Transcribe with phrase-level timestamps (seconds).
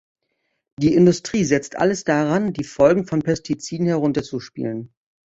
[0.79, 4.91] Die Industrie setzt alles daran, die Folgen von Pestiziden herunterzuspielen.